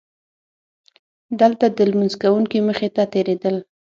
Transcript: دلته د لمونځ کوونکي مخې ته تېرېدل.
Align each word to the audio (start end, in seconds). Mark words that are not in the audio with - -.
دلته 1.39 1.65
د 1.69 1.77
لمونځ 1.89 2.13
کوونکي 2.23 2.59
مخې 2.67 2.87
ته 2.95 3.03
تېرېدل. 3.13 3.55